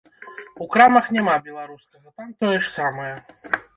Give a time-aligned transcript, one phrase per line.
[0.65, 3.11] У крамах няма беларускага, там тое ж самае.